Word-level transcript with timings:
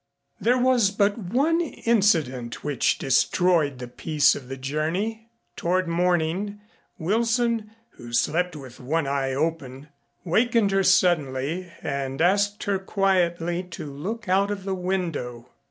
There 0.39 0.57
was 0.57 0.89
but 0.89 1.15
one 1.19 1.61
incident 1.61 2.63
which 2.63 2.97
destroyed 2.97 3.77
the 3.77 3.87
peace 3.87 4.33
of 4.33 4.47
the 4.49 4.57
journey. 4.57 5.29
Toward 5.55 5.87
morning, 5.87 6.59
Wilson, 6.97 7.69
who 7.91 8.11
slept 8.11 8.55
with 8.55 8.79
one 8.79 9.05
eye 9.05 9.35
open, 9.35 9.89
wakened 10.23 10.71
her 10.71 10.81
suddenly 10.81 11.71
and 11.83 12.19
asked 12.19 12.63
her 12.63 12.79
quietly 12.79 13.61
to 13.61 13.85
look 13.93 14.27
out 14.27 14.49
of 14.49 14.63
the 14.63 14.73
window. 14.73 15.49